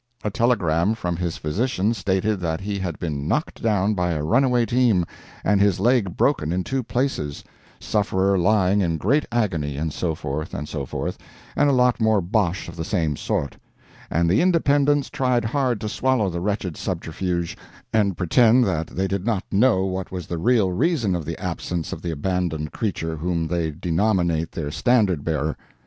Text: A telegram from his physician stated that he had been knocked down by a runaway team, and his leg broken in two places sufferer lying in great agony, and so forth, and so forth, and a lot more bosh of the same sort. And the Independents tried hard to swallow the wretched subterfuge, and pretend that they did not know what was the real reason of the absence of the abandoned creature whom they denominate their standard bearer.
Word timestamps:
A 0.23 0.31
telegram 0.31 0.95
from 0.95 1.15
his 1.15 1.37
physician 1.37 1.93
stated 1.93 2.39
that 2.39 2.59
he 2.61 2.79
had 2.79 2.97
been 2.97 3.27
knocked 3.27 3.61
down 3.61 3.93
by 3.93 4.13
a 4.13 4.23
runaway 4.23 4.65
team, 4.65 5.05
and 5.43 5.61
his 5.61 5.79
leg 5.79 6.17
broken 6.17 6.51
in 6.51 6.63
two 6.63 6.81
places 6.81 7.43
sufferer 7.79 8.35
lying 8.35 8.81
in 8.81 8.97
great 8.97 9.27
agony, 9.31 9.77
and 9.77 9.93
so 9.93 10.15
forth, 10.15 10.55
and 10.55 10.67
so 10.67 10.87
forth, 10.87 11.19
and 11.55 11.69
a 11.69 11.71
lot 11.71 12.01
more 12.01 12.19
bosh 12.19 12.67
of 12.67 12.75
the 12.75 12.83
same 12.83 13.15
sort. 13.15 13.57
And 14.09 14.27
the 14.27 14.41
Independents 14.41 15.07
tried 15.07 15.45
hard 15.45 15.79
to 15.81 15.87
swallow 15.87 16.31
the 16.31 16.41
wretched 16.41 16.77
subterfuge, 16.77 17.55
and 17.93 18.17
pretend 18.17 18.63
that 18.65 18.87
they 18.87 19.07
did 19.07 19.23
not 19.23 19.43
know 19.51 19.85
what 19.85 20.11
was 20.11 20.25
the 20.25 20.39
real 20.39 20.71
reason 20.71 21.13
of 21.13 21.25
the 21.25 21.37
absence 21.39 21.93
of 21.93 22.01
the 22.01 22.09
abandoned 22.09 22.71
creature 22.71 23.15
whom 23.17 23.47
they 23.47 23.69
denominate 23.69 24.53
their 24.53 24.71
standard 24.71 25.23
bearer. 25.23 25.55